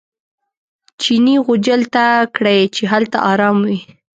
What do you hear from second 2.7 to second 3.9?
چې هلته ارام وي.